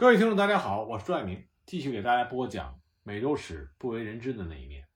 [0.00, 4.88] 各位听众，大家好，我是朱爱明，继续给大家播讲美洲史不为人知的那一面。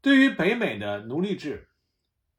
[0.00, 1.68] 对于北美的奴隶制，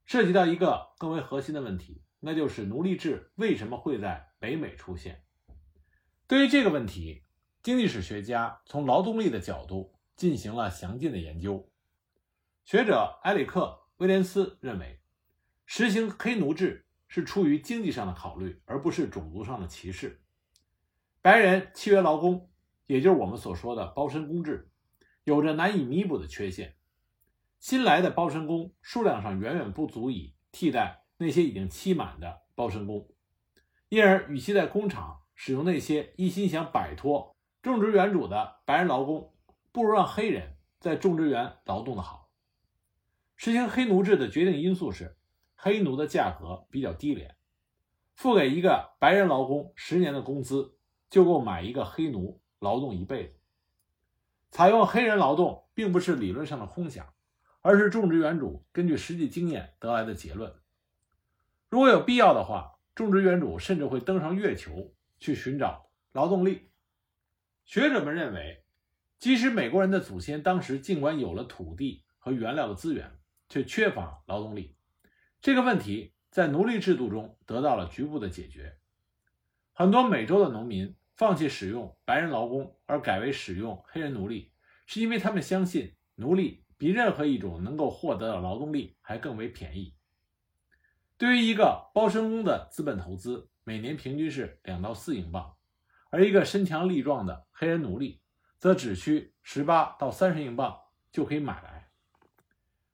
[0.06, 5.22] 涉及到一个更为核心的问题，那就是奴隶制为什么会在北美出现？
[6.26, 7.24] 对于这个问题，
[7.62, 11.70] 经济史学家从劳动力的角度进行了详尽的研究。
[12.64, 15.02] 学者埃里克·威廉斯认为，
[15.66, 20.22] 实行黑奴制是出于经济上的考虑，而不是种族上的歧视。
[21.20, 22.48] 白人契约劳工，
[22.86, 24.70] 也就是我们所说的包身工制，
[25.24, 26.76] 有着难以弥补的缺陷。
[27.58, 33.10] 新来的包身工数量上远远不足以替代那些已经期满的包身工，
[33.88, 39.34] 因而与其在工厂使用那些一心想摆脱种植园主的白人劳工，
[39.72, 42.30] 不如让黑人在种植园劳动的好。
[43.36, 45.16] 实行黑奴制的决定因素是，
[45.56, 47.36] 黑奴的价格比较低廉，
[48.14, 50.77] 付给一个白人劳工十年的工资。
[51.10, 53.36] 就够买一个黑奴劳动一辈子。
[54.50, 57.12] 采用黑人劳动并不是理论上的空想，
[57.60, 60.54] 而是种植园主根据实际经验得来的结论。
[61.68, 66.70] 如果有必要的话，种植园主甚至会登上月球去寻找劳动力。
[67.64, 68.64] 学者们认为，
[69.18, 73.18] 即使美国人的祖先当时尽管有了土地和原料的资源，
[73.50, 74.74] 却缺乏劳动力，
[75.42, 78.78] 这个问题在奴隶制度中得到了局部的解决。
[79.74, 84.52] 很多美洲的农民放弃使用白人劳工，而改为使用黑人奴隶，
[84.86, 89.96] 是因为他们相信奴隶比任何一种能够获得的劳动力还更为便宜。
[91.16, 95.56] 对于一个包身工的资本投资，每年平均是两到四英镑，
[96.10, 98.20] 而一个身强力壮的黑人奴隶，
[98.60, 100.78] 则只需十八到三十英镑
[101.10, 101.88] 就可以买来。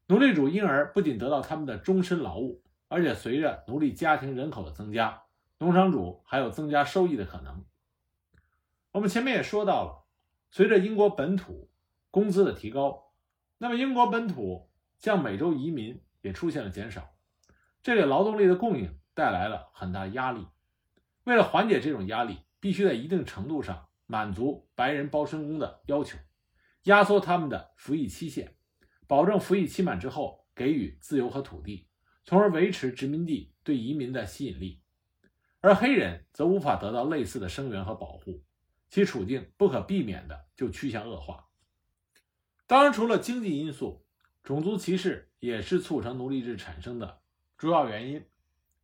[0.07, 5.25] 奴隶主因而不仅得到他们的终身劳务，而且随着奴隶家庭人口的增加。
[5.59, 7.63] 农场主还有增加收益的可能。
[8.95, 10.05] 我们前面也说到了，
[10.53, 11.69] 随着英国本土
[12.13, 13.13] 工资的提高，
[13.59, 17.13] 那么英国本土向美洲移民也出现了减少，
[17.83, 20.47] 这给劳动力的供应带来了很大压力。
[21.25, 26.17] 为了缓解这种压力，必须在一定程度上满足白人包身工的要求，
[26.85, 28.55] 压缩他们的服役期限，
[29.09, 31.89] 保证服役期满之后给予自由和土地，
[32.25, 34.81] 从而维持殖民地对移民的吸引力。
[35.61, 38.45] 而黑人则无法得到类似的声援和保护，
[38.95, 41.49] 其处境不可避免的就趋向恶化。
[42.65, 44.07] 当然，除了经济因素，
[44.45, 47.21] 种族歧视也是促成奴隶制产生的
[47.59, 48.25] 主要原因。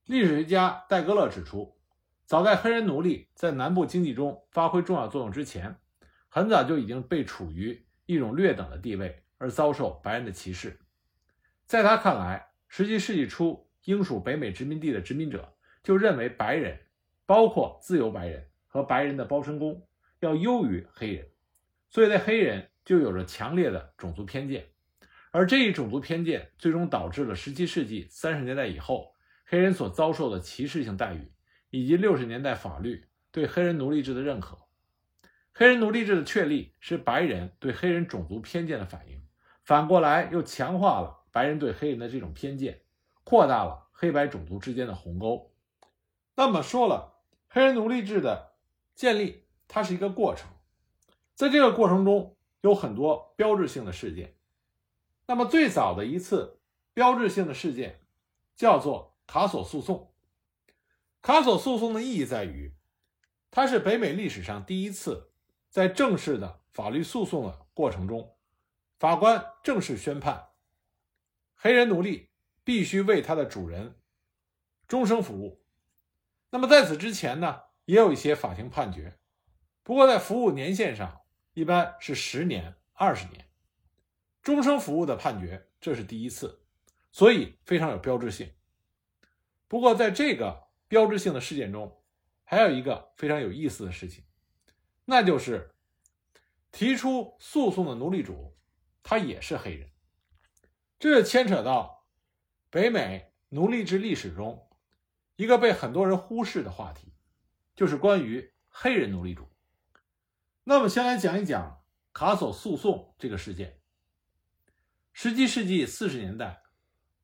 [0.06, 1.78] 历史学家戴格勒指出，
[2.26, 5.76] 早在黑人奴隶在南部经济中发挥重要作用之前，
[6.28, 10.81] 很早就已经被处于一种劣等的地位，而遭受白人的歧视。
[11.66, 15.54] 在他看来，17世纪初英属北美殖民地的殖民者。
[15.84, 16.81] 就认为白人，
[17.27, 19.87] 包括自由白人和白人的包身工，
[20.20, 21.28] 要优于黑人，
[21.88, 24.69] 所以对黑人就有着强烈的种族偏见，
[25.31, 29.14] 而这一种族偏见最终导致了17世纪30年代以后
[29.47, 31.32] 黑人所遭受的歧视性待遇，
[31.70, 34.59] 以及60年代法律对黑人奴隶制的认可。
[35.53, 39.22] 黑人奴隶制的确立是白人对黑人种族偏见的反应，
[39.64, 42.80] 反过来又强化了白人对黑人的这种偏见，
[43.25, 45.53] 扩大了黑白种族之间的鸿沟。
[46.36, 48.53] 那么说了，黑人奴隶制的
[48.94, 50.50] 建立，它是一个过程，
[51.36, 54.36] 在这个过程中有很多标志性的事件。
[55.26, 56.58] 那么最早的一次
[56.92, 58.04] 标志性的事件
[58.56, 60.12] 叫做卡索诉讼。
[61.22, 62.75] 卡索诉讼的意义在于，
[63.53, 65.30] 它是北美历史上第一次
[65.69, 68.36] 在正式的法律诉讼的过程中，
[68.98, 70.48] 法官正式宣判，
[71.54, 72.30] 黑人奴隶
[72.64, 74.00] 必须为他的主人
[74.88, 75.62] 终生服务。
[76.50, 79.16] 那么在此之前呢，也有一些法庭判决，
[79.82, 81.20] 不过在服务年限上
[81.52, 83.48] 一般是十年、二十年，
[84.42, 86.62] 终生服务的判决这是第一次，
[87.10, 88.52] 所以非常有标志性。
[89.66, 92.02] 不过在这个标志性的事件中，
[92.44, 94.24] 还有一个非常有意思的事情，
[95.04, 95.74] 那就是
[96.71, 98.56] 提出诉讼的奴隶主
[99.03, 99.91] 他也是黑人，
[100.98, 102.06] 这牵扯到
[102.68, 104.66] 北美奴隶制历史中。
[105.36, 107.15] 一个被很多人忽视的话题，
[107.74, 109.49] 就是关于黑人奴隶主。
[110.70, 111.82] 那么，先来讲一讲
[112.12, 113.80] 卡索诉讼这个事件。
[115.12, 116.62] 十七世纪四十年代，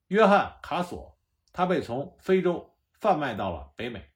[0.09, 1.17] 约翰·卡索
[1.53, 4.11] 他被从非洲贩卖到了北美，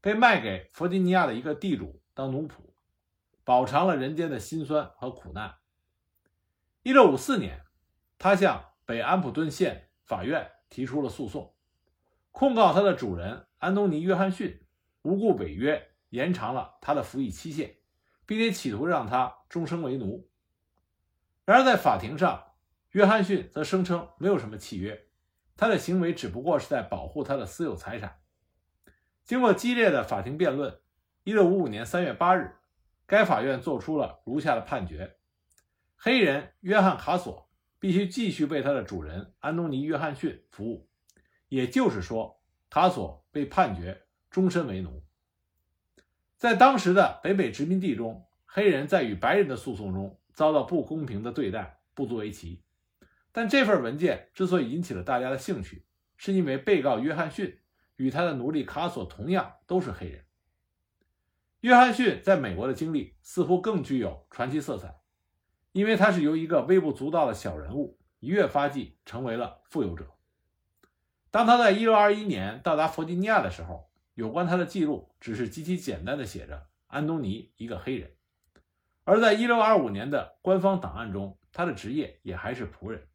[0.00, 2.54] 被卖给弗吉尼亚的一个地主当奴仆，
[3.44, 5.56] 饱尝了人间的辛酸和苦难。
[6.82, 7.60] 一六五四年，
[8.16, 11.54] 他向北安普顿县法院提出了诉讼。
[12.30, 14.66] 控告他的主人安东尼·约翰逊
[15.02, 17.76] 无故违约，延长了他的服役期限，
[18.26, 20.28] 并且企图让他终生为奴。
[21.44, 22.42] 然而，在法庭上，
[22.90, 25.06] 约翰逊则声称没有什么契约，
[25.56, 28.20] 他的行为只不过是在保护他的私有财产。
[29.24, 30.80] 经过激烈的法庭辩论
[31.24, 32.56] ，1655年3月8日，
[33.06, 35.16] 该法院作出了如下的判决：
[35.94, 40.88] 黑人约翰·卡索必须继续为他的主人安东尼·约翰逊服务，
[41.48, 45.05] 也就是说，卡索被判决终身为奴。
[46.36, 52.62] 在当时的北美殖民地中，黑人在与白人的诉讼中遭到不公平的对待，不足为奇。
[53.32, 55.86] 但这份文件之所以引起了大家的兴趣，
[56.16, 57.58] 是因为被告约翰逊。
[57.96, 60.26] 与他的奴隶卡索同样都是黑人。
[61.60, 64.96] 约翰逊在美国的经历似乎更具有传奇色彩，
[65.72, 70.12] 因为他是由一个微不足道的小人物一跃发迹，成为了富有者。
[71.30, 78.16] 当他在1621年到达弗吉尼亚的时候，有关他的记录只是极其简单的写着“安东尼，一个黑人”，
[79.04, 83.06] 而在1625年的官方档案中，他的职业也还是仆人。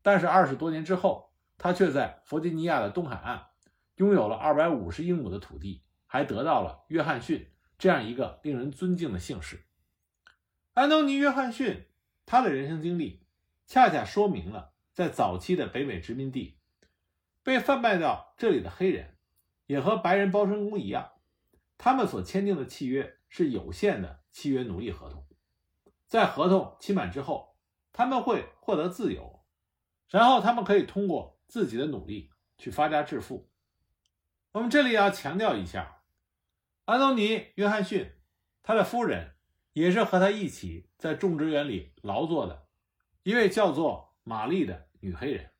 [0.00, 3.46] 但是二十多年之后，他却在弗吉尼亚的东海岸。
[3.96, 9.64] 拥有了二百五十英亩的土地，还得到了约翰逊这样一个令人尊敬的姓氏。
[10.74, 11.84] 安东尼·约翰逊，
[12.24, 13.26] 他的人生经历
[13.66, 16.58] 恰恰说明了，在早期的北美殖民地，
[17.42, 19.16] 被贩卖到这里的黑人，
[19.68, 21.12] 也和白人包身工一样，
[21.76, 25.26] 他们所签订的契约是有限的契约奴隶合同。
[26.06, 27.54] 在合同期满之后，
[27.92, 29.44] 他们会获得自由，
[30.08, 33.50] 然后他们可以通过自己的努力去发家致富。
[34.52, 36.00] 我们这里要强调一下，
[36.86, 38.10] 安东尼·约翰逊，
[38.62, 39.34] 他的夫人
[39.74, 42.66] 也是和他一起在种植园里劳作的
[43.22, 45.50] 一位叫做玛丽的女黑人。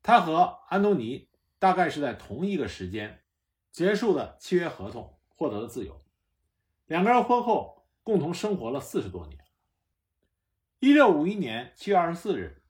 [0.00, 3.22] 她和安东尼大概是在同一个时间
[3.70, 6.02] 结束的契约合同，获得了自由。
[6.86, 9.38] 两个人婚后共同生活了四十多年。
[10.78, 12.62] 一六五一年七月二十四日，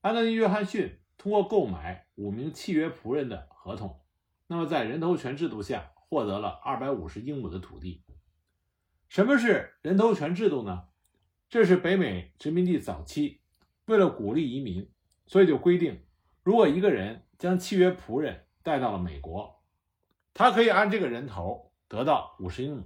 [0.00, 4.00] 安东尼·约翰逊通过购买五名契约仆人的合同。
[4.46, 8.02] 那么，在人头权制度下，获得了二百五十英亩的土地。
[9.08, 10.88] 什么是人头权制度呢？
[11.48, 13.42] 这是北美殖民地早期
[13.84, 14.90] 为了鼓励移民，
[15.26, 16.04] 所以就规定，
[16.42, 19.60] 如果一个人将契约仆人带到了美国，
[20.32, 22.84] 他可以按这个人头得到五十英亩。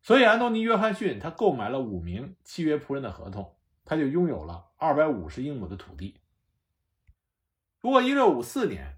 [0.00, 6.20] 所以，安东尼·约翰逊他购买了五名契约仆人的合同，他就拥有了二百五十英亩的土地。
[7.80, 8.94] 不过，一六五四年。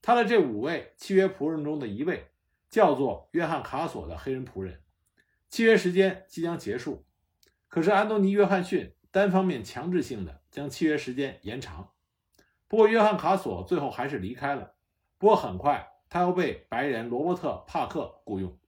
[0.00, 2.28] 他的这五位契约仆人中的一位，
[2.70, 4.84] 叫做约翰·卡索的黑人仆人，
[5.48, 7.04] 契约时间即将结束，
[7.66, 11.90] 可是安东尼·约翰逊单方面强制性的将契约时间延长。
[12.68, 14.74] 不过，约翰·卡索最后还是离开了。
[15.18, 18.58] 不过，很快他又被白人罗伯特·帕克雇佣。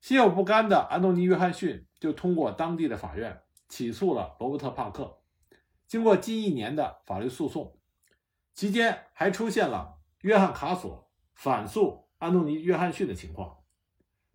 [0.00, 5.18] 心有不甘的安东尼·约翰逊就通过当地的法院起诉了罗伯特·帕克。
[5.86, 7.78] 经过近一年的法律诉讼，
[8.54, 9.94] 期间还出现了。
[10.22, 13.58] 约翰·卡索反诉安东尼·约翰逊的情况，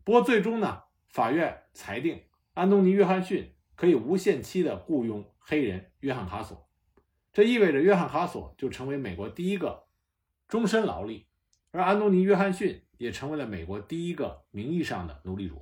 [0.06, 6.70] 不过最终呢，法院裁定安东尼·约翰逊可以无限期的雇佣黑人约翰·卡索，
[7.34, 9.86] 这意味着约翰·卡索就成为美国第一个
[10.48, 11.28] 终身劳力，
[11.72, 15.62] 而安东尼·约翰逊也成为了美国第一个名义上的奴隶主。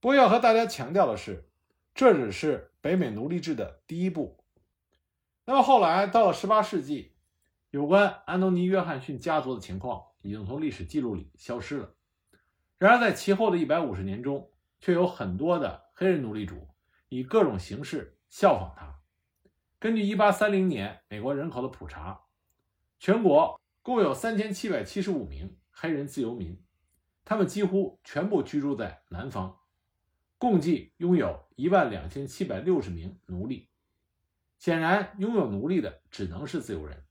[0.00, 1.50] 不过要和大家强调的是，
[1.94, 4.44] 这只是北美奴隶制的第一步。
[5.44, 7.14] 那么后来到了18世纪。
[7.70, 11.94] 有关安东尼·约翰逊家族的情况已经从历史记录里消失了。
[12.78, 16.66] 然而，在其后的一百五十年中，却有很多的黑人奴隶主
[17.10, 18.97] 以各种形式效仿他。
[19.80, 22.20] 根据1830年美国人口的普查，
[22.98, 26.60] 全国共有3775名黑人自由民，
[27.24, 29.56] 他们几乎全部居住在南方，
[30.36, 33.68] 共计拥有一万两千七百六十名奴隶。
[34.58, 37.04] 显然，拥有奴隶的只能是自由人。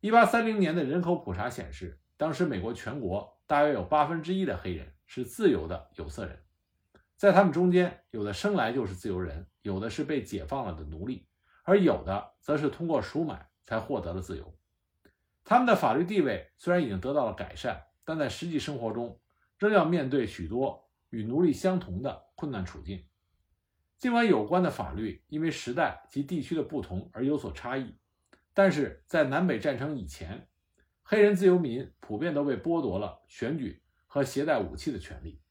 [0.00, 6.44] 一八三零年的人口普查显示，当时美国全国大约有八分之一的黑人是自由的有色人，
[7.16, 11.26] 在他们中间，有的生来就是自由人，有的是被解放了的奴隶，
[11.68, 14.58] 而有的则是通过赎买才获得了自由。
[15.44, 19.20] 他们的法律地位虽然已经得到了改善，但在实际生活中
[19.58, 23.04] 仍要面对许多与奴隶相同的困难处境。
[23.98, 27.98] 尽管有关的法律因为时代及地区的不同而有所差异。
[28.54, 30.48] 但是在南北战争以前，
[31.02, 35.42] 黑人自由民普遍都被剥夺了选举和携带武器的权利，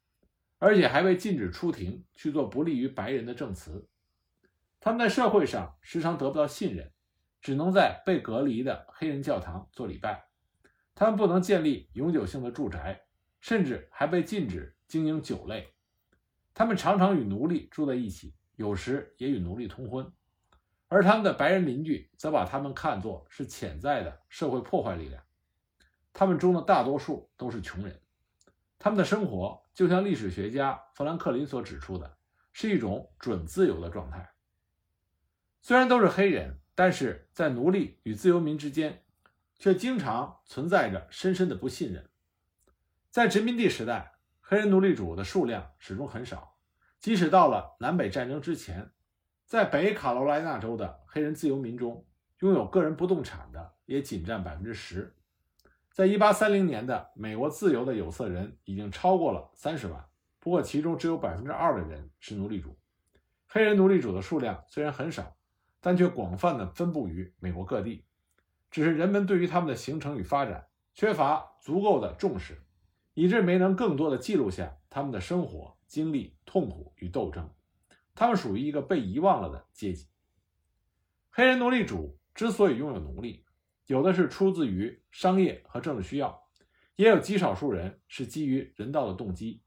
[0.58, 3.88] 而且还被禁止出庭去做不利于白人的证词。
[4.80, 6.92] 他们在社会上时常得不到信任，
[7.42, 10.28] 只能在被隔离的黑人教堂做礼拜。
[10.96, 13.02] 他们不能建立永久性的住宅，
[13.40, 15.74] 甚至还被禁止经营酒类，
[16.54, 20.12] 他们常常与奴隶住在一起，有时也与奴隶通婚，
[20.88, 25.24] 而他们的白人邻居则把他们看作是潜在的社会破坏力量。
[26.14, 28.02] 他们中的大多数都是穷人，
[28.80, 32.18] 他们的生活就像历史学家富兰克林所指出的，
[32.54, 34.28] 是一种准自由的状态。
[35.68, 39.04] 虽然都是黑人，但是在奴隶与自由民之间，
[39.60, 42.10] 却经常存在着深深的不信任。
[43.10, 46.56] 在殖民地时代，黑人奴隶主的数量始终很少，
[47.02, 48.90] 即使到了南北战争之前，
[49.46, 52.06] 在北卡罗来纳州的黑人自由民中，
[52.40, 55.14] 拥有个人不动产的也仅占百分之十。
[55.92, 60.06] 在一八三零年的美国，自由的有色人已经超过了三十万，
[60.40, 62.80] 不过其中只有百分之二的人是奴隶主。
[63.50, 65.37] 黑人奴隶主的数量虽然很少，
[65.88, 68.04] 但却广泛的分布于美国各地，
[68.70, 72.62] 只是人们对于他们的形成与发展缺乏足够的重视。
[73.14, 77.50] 以致没能更多的记录下他们的生活经历、痛苦与斗争。
[78.14, 80.10] 他们属于一个被遗忘了的阶级。
[81.30, 83.46] 黑人奴隶主之所以拥有奴隶，
[83.86, 86.50] 有的是出自于商业和政治需要，
[86.98, 89.64] 也有极少数人是基于人道的动机。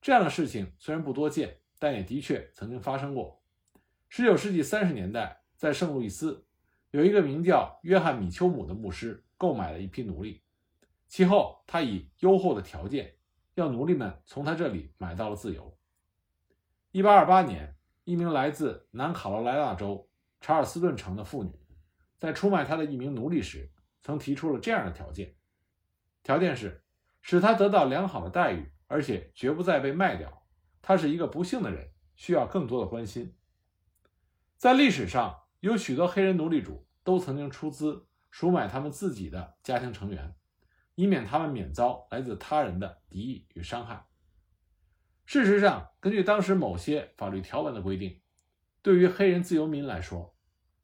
[0.00, 3.40] 这样的事情虽然不多见，但也的确曾经发生过。
[4.10, 6.44] 19世纪30年代，在圣路易斯，
[6.90, 10.42] 有一个名叫约翰·米丘姆的牧师购买了一批奴隶。
[11.06, 13.14] 其后，他以优厚的条件，
[13.54, 15.78] 要奴隶们从他这里买到了自由。
[16.90, 21.52] 1828年，一名来自南卡罗来纳州查尔斯顿城的妇女，
[22.18, 25.36] 在出卖她的一名奴隶时，曾提出了这样的条件：
[26.24, 26.82] 条件是
[27.20, 30.42] 使他得到良好的待遇，而且绝不再被卖掉。
[30.82, 33.36] 他是一个不幸的人，需要更多的关心。
[34.56, 40.34] 在历史上，有许多黑人奴隶主都曾经出资赎买他们自己的家庭成员。
[40.94, 44.04] 以免他们免遭来自他人的敌意与伤害。
[45.24, 48.20] 事实上，根据当时某些法律条文的规定，
[48.82, 50.36] 对于黑人自由民来说，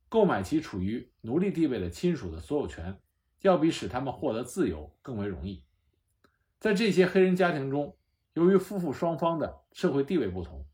[0.08, 2.98] 购买其处于奴隶地位的亲属的所有权，
[3.42, 5.62] 要比使他们获得自由更为容易。
[6.58, 7.94] 在这些黑人家庭中，
[8.32, 10.64] 由于夫妇双方的社会地位不同，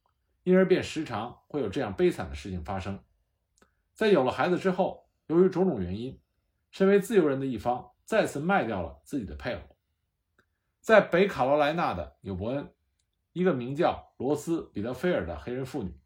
[0.44, 3.02] 因而便时常会有这样悲惨的事情发生：
[3.94, 6.20] 在有了孩子之后，由于种种原因，
[6.70, 7.90] 身为自由人的一方。
[8.06, 9.62] 再次卖掉了自己的配偶。
[10.82, 12.70] 在北卡罗来纳的纽伯恩，
[13.32, 15.98] 一个名叫罗斯·彼得菲尔的黑人妇女，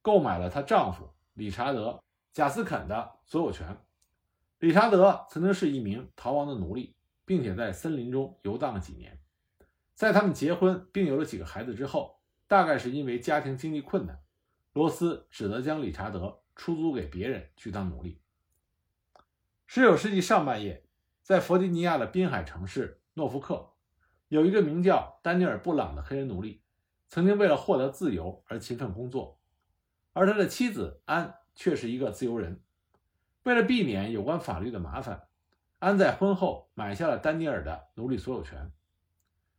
[0.00, 1.90] 购买了她丈夫理查德·
[2.32, 3.76] 贾斯肯的所有权。
[4.60, 6.94] 理查德曾经是一名逃亡的奴隶，
[7.24, 9.18] 并且在森林中游荡了几年。
[9.92, 14.16] 在他们结婚并有了几个孩子之后，大概是因为家庭经济困难，
[14.72, 18.20] 罗斯只得将理查德出租给别人去当奴隶。
[19.66, 20.84] 十九世纪上半叶。
[21.22, 23.72] 在弗吉尼亚的滨海城市诺福克，
[24.28, 26.62] 有一个名叫丹尼尔·布朗的黑人奴隶，
[27.08, 29.40] 曾经为了获得自由而勤奋工作，
[30.12, 32.62] 而他的妻子安却是一个自由人。
[33.44, 35.28] 为了避免有关法律的麻烦，
[35.78, 38.70] 安在婚后买下了丹尼尔的奴隶所有权。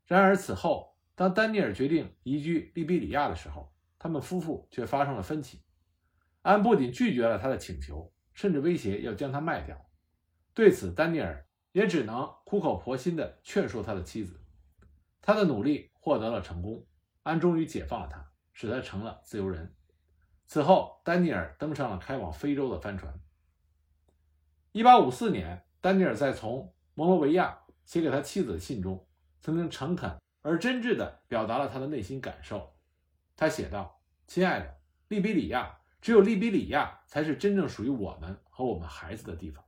[0.05, 5.63] 然而此后，当丹尼尔决定移居利比里亚的时候，他们夫妇却发生了分歧。
[6.41, 9.89] 安不仅拒绝了他的请求，甚至威胁要将他卖掉。
[10.53, 11.45] 对此，丹尼尔。
[11.73, 14.41] 也只能苦口婆心地劝说他的妻子，
[15.21, 16.85] 他的努力获得了成功，
[17.23, 19.73] 安终于解放了他，使他成了自由人。
[20.47, 23.17] 此后，丹尼尔登上了开往非洲的帆船。
[24.73, 29.07] 1854年，丹尼尔在从蒙罗维亚写给他妻子的信中，
[29.39, 32.75] 曾经诚恳而真挚地表达了他的内心感受。
[33.37, 39.63] 他写道：“亲爱的，利比里亚，只有利比里亚才是真正属于我们和我们孩子的地方。”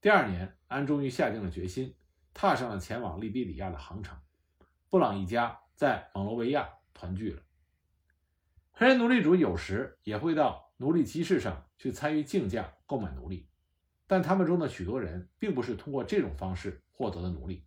[0.00, 1.94] 第二年，安终于下定了决心，
[2.34, 4.18] 踏上了前往利比里亚的航程。
[4.88, 7.42] 布朗一家在蒙罗维亚团聚了。
[8.72, 13.46] 黑人奴隶主有时也会到奴隶集市上去参与竞价购买奴隶，
[14.06, 17.66] 但他们中的许多人并不是通过这种方式获得的奴隶。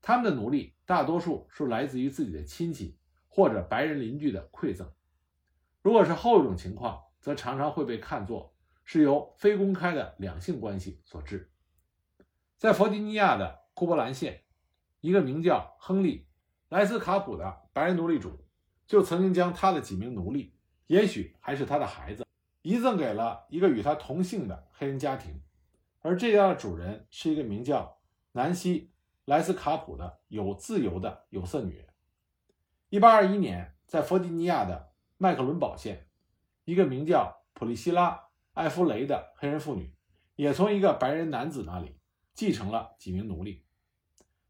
[0.00, 2.98] 他们的奴隶大多数是来自于自己的亲戚
[3.28, 4.92] 或者白人邻居的馈赠。
[5.80, 11.50] 如果是后一种情况，则常常会被看作是由非公开的两性关系所致。
[12.58, 14.42] 在弗吉尼亚的库伯兰县，
[15.00, 16.18] 一个名叫亨利·
[16.68, 18.44] 莱斯卡普的白人奴隶主，
[18.86, 20.54] 就曾经将他的几名奴隶，
[20.88, 22.26] 也许还是他的孩子，
[22.62, 25.40] 遗赠给了一个与他同姓的黑人家庭，
[26.00, 27.98] 而这家的主人是一个名叫
[28.32, 28.80] 南希·
[29.26, 31.86] 莱斯卡普的有自由的有色女人。
[32.90, 36.08] 1821年，在弗吉尼亚的麦克伦堡县，
[36.64, 38.10] 一个名叫普利希拉·
[38.52, 39.94] 艾弗雷的黑人妇女，
[40.36, 41.96] 也从一个白人男子那里。
[42.34, 43.62] 继承了几名奴隶，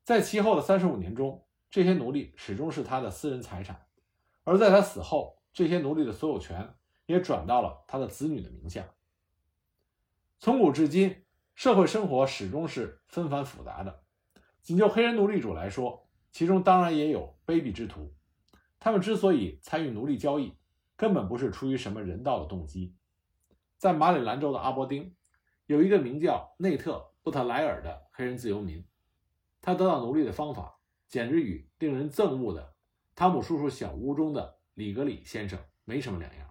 [0.04, 3.88] 在其后的三十五年中，这些奴隶始终是他的私人财产，
[4.44, 6.76] 而在他死后，这些奴隶的所有权
[7.06, 8.88] 也转到了他的子女的名下。
[10.38, 11.24] 从古至今，
[11.56, 14.04] 社会生活始终是纷繁复杂的。
[14.62, 18.14] 仅就黑人奴隶主来说，其中当然也有卑鄙之徒。
[18.78, 20.56] 他们之所以参与奴隶交易，
[21.02, 22.94] 根本不是出于什么人道的动机。
[23.76, 25.16] 在马里兰州的阿伯丁，
[25.66, 26.92] 有一个名叫内特·
[27.24, 28.86] 布特莱尔的黑人自由民，
[29.60, 30.78] 他得到奴隶的方法
[31.08, 32.76] 简直与令人憎恶的
[33.16, 36.48] 汤姆叔叔小屋中的里格里先生没什么两样。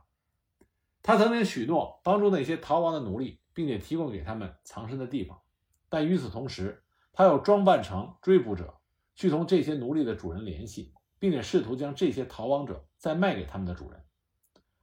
[1.02, 5.42] 他曾经许诺帮助那些逃亡的奴隶，并且提供给他们藏身的地方，
[5.88, 8.82] 但与此同时，他又装扮成追捕者，
[9.16, 14.04] 去同这些奴隶的主人联系，并且试图将这些逃亡者再卖给他们的主人。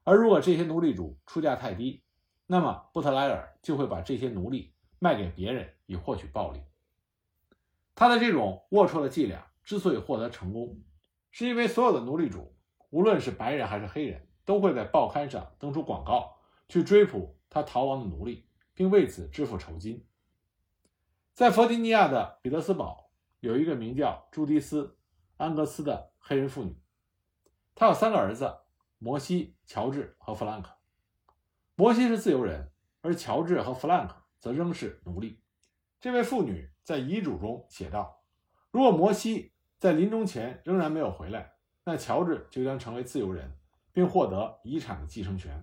[0.08, 2.02] 而如果这些奴隶主出价太低，
[2.46, 6.62] 那么布特莱尔就会把这些奴隶卖给别人以获取暴利。
[7.94, 10.80] 他的这种龌龊的伎俩之所以获得成功，
[11.30, 12.56] 是因为所有的奴隶主，
[12.88, 16.38] 无论是白人还是黑人，都会在报刊上登出广告，
[16.70, 20.06] 去追捕他逃亡的奴隶，并为此支付酬金。
[21.34, 23.10] 在弗吉尼亚的彼得斯堡，
[23.40, 24.84] 有一个名叫朱迪斯·
[25.36, 26.74] 安格斯的黑人妇女，
[27.74, 28.56] 她有三个儿子：
[28.98, 30.70] 摩西、乔治和弗兰克。
[31.76, 32.72] 摩西是自由人，
[33.02, 35.42] 而乔治和弗兰克则仍是奴隶。
[36.00, 38.22] 这位妇女在遗嘱中写道
[38.72, 41.52] ：“如果摩西在临终前仍然没有回来，
[41.84, 43.58] 那乔治就将成为自由人，
[43.92, 45.62] 并获得遗产的继承权；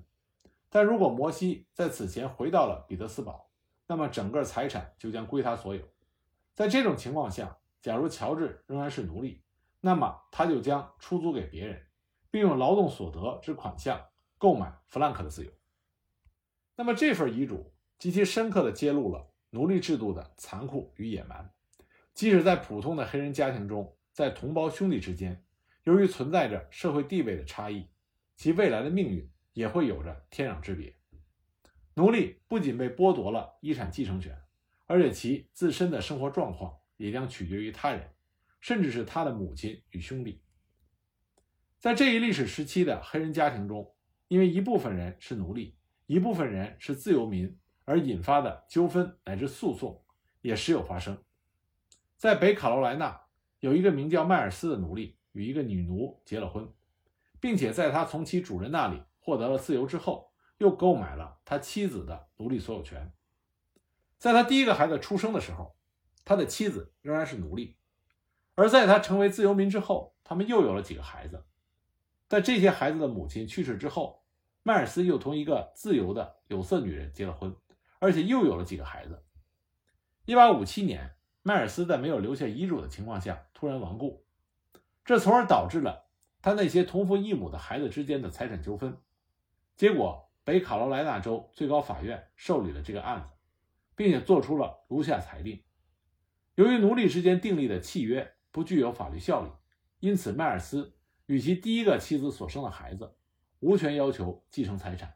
[0.70, 3.50] 但如果摩西在此前回到了彼得斯堡，
[3.88, 5.82] 那么整个财产就将归他所有。
[6.54, 9.42] 在这种情况下，假如乔治仍然是奴隶，
[9.82, 11.85] 那么他就将出租给别人，
[12.36, 15.52] 并用劳动所得之款项购买弗兰克的自由。”
[16.76, 21.50] 那么这份遗嘱极其深刻地揭露了奴隶制度的残酷与野蛮。
[22.14, 25.46] 即使在普通的黑人家庭中，在同胞兄弟之间，
[25.86, 27.88] 由于存在着社会地位的差异，
[28.36, 30.94] 其未来的命运也会有着天壤之别。
[31.94, 34.38] 奴隶不仅被剥夺了遗产继承权，
[34.88, 38.14] 而且其自身的生活状况也将取决于他人，
[38.60, 40.42] 甚至是他的母亲与兄弟。
[41.86, 43.94] 在这一历史时期的黑人家庭中，
[44.28, 45.78] 因为一部分人是奴隶。
[46.08, 50.04] 一部分人是自由民而引发的纠纷乃至诉讼
[50.42, 51.16] 也时有发生。
[52.18, 53.22] 在北卡罗来纳，
[53.60, 56.68] 有一个名叫迈尔斯的奴隶与一个女奴结了婚，
[57.40, 63.14] 并且在他从其主人那里获得了自由之后，又购买了他妻子的奴隶所有权。
[64.18, 65.76] 在他第一个孩子出生的时候，
[66.24, 67.76] 他的妻子仍然是奴隶；
[68.56, 71.46] 而在他成为自由民之后，他们又有了几个孩子。
[72.28, 74.24] 在这些孩子的母亲去世之后，
[74.64, 77.56] 迈尔斯又同一个自由的有色女人结了婚，
[78.00, 79.24] 而且又有了几个孩子。
[80.26, 84.26] 1857年，迈尔斯在没有留下遗嘱的情况下突然亡故，
[85.04, 86.10] 这从而导致了
[86.42, 88.98] 他那些同父异母的孩子之间的财产纠纷。
[89.76, 93.28] 结果，北卡罗来纳州最高法院受理了这个案子，
[93.96, 95.64] 并且做出了如下裁定：
[96.56, 99.52] 由于奴隶之间订立的契约不具有法律效力，
[100.00, 103.16] 因此迈尔斯与其第一个妻子所生的孩子。
[103.62, 105.16] 无权要求继承财产，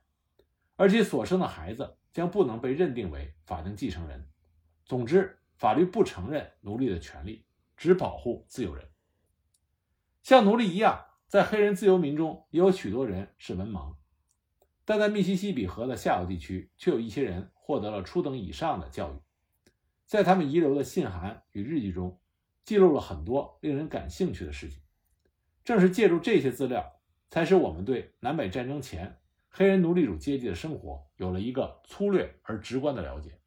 [0.75, 4.27] 而其所生的孩子将不能被认定为法定继承人。
[4.85, 7.45] 总之，法律不承认奴隶的权利，
[7.77, 8.89] 只保护自由人。
[10.23, 13.97] 像奴隶一样，在黑人自由民中也有许多人是文盲，
[14.83, 19.19] 但在密西西比河的下游地区，却有一些人获得了初等以上的教育。
[20.05, 22.19] 在他们遗留的信函与日记中，
[22.63, 24.81] 记录了很多令人感兴趣的事情。
[25.69, 26.95] 正是借助这些资料。
[27.29, 33.39] 才使我们对南北战争前黑人奴隶主阶级的生活有了一个粗略而直观的了解。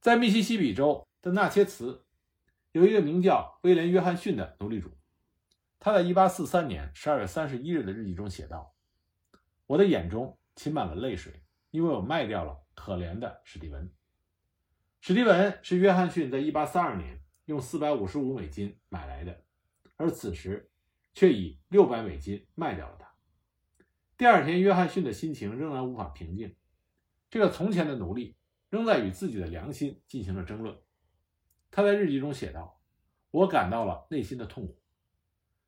[0.00, 2.04] 在密西西比州的纳切茨，
[2.72, 4.90] 有一个名叫威廉·约翰逊的奴隶主，
[5.78, 8.74] 他在1843年12月31日的日记中写道
[9.68, 11.32] ：“我的眼中噙满了泪水，
[11.70, 13.88] 因为我卖掉了可怜的史蒂文。
[15.00, 19.43] 史蒂文是约翰逊在1832年用455美金买来的，
[19.96, 20.70] 而此时。”
[21.16, 23.14] 却以六百美金卖掉了他。
[24.16, 26.56] 第二天，约翰逊的心情仍然无法平静。
[27.30, 28.36] 这个从前的奴隶
[28.68, 30.76] 仍在与自己的良心进行着争论。
[31.70, 32.80] 他在日记中写道
[33.30, 34.82] ：“我感到了内心的痛苦。”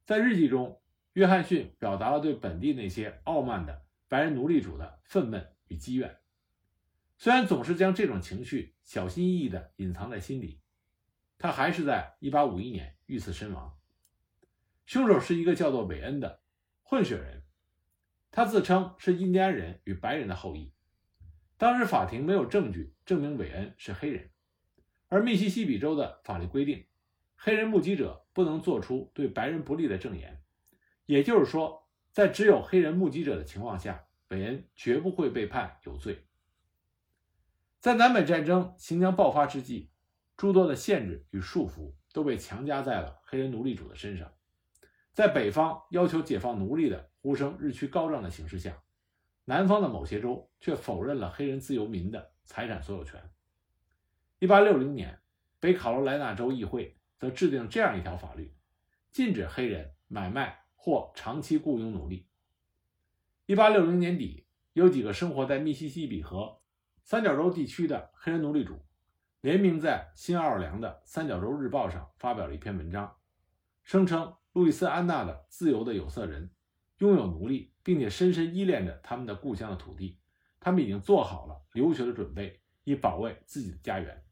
[0.05, 6.19] 在日记中，约翰逊表达了对本地那些傲慢的白人奴隶主的愤懑与积怨。
[7.19, 10.61] 虽然总是将这种情绪小心翼翼地隐藏在心底，
[11.39, 13.76] 他还是在1851年遇刺身亡。
[14.87, 16.41] 凶手是一个叫做韦恩的
[16.83, 17.43] 混血人，
[18.31, 20.73] 他自称是印第安人与白人的后裔。
[21.59, 24.31] 当时法庭没有证据证明韦恩是黑人，
[25.09, 26.87] 而密西西比州的法律规定，
[27.35, 30.41] 黑人目击者不能做出对白人不利的证言，
[31.07, 36.27] 也就是说，在只有黑人目击者的情况下，韦恩绝不会被判有罪。
[37.81, 39.91] 在南北战争行将爆发之际，
[40.37, 44.31] 诸多的限制与束缚都被强加在了黑人奴隶主的身上。
[45.17, 48.83] 在北方要求解放奴隶的呼声日趋高涨的形势下，
[49.47, 53.19] 南方的某些州却否认了黑人自由民的财产所有权。
[54.41, 55.19] 1860年，
[55.59, 58.55] 北卡罗来纳州议会则制定这样一条法律，
[59.11, 62.29] 禁止黑人买卖或长期雇佣奴隶。
[63.47, 66.61] 1860年底，有几个生活在密西西比河
[67.03, 68.85] 三角洲地区的黑人奴隶主，
[69.41, 73.17] 联名在新奥尔良的《三角洲日报》上发表了一篇文章，
[73.83, 76.51] 声称路易斯安那的自由的有色人
[76.97, 80.19] 拥有奴隶，并且深深依恋着他们的故乡的土地，
[80.59, 84.25] 他们已经做好了留学的准备，以保卫自己的家园。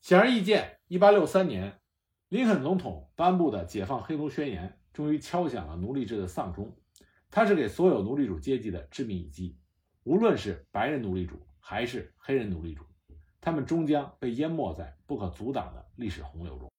[0.00, 1.78] 显而易见，1863年，
[2.30, 6.74] 林肯总统颁布的解放黑奴宣言终于敲响了奴隶制的丧钟，
[7.30, 9.58] 它是给所有奴隶主阶级的致命一击，
[10.04, 11.38] 无论是白人奴隶主。
[11.64, 12.84] 还是黑人奴隶主，
[13.40, 16.70] 他们终将被淹没在不可阻挡的历史洪流中。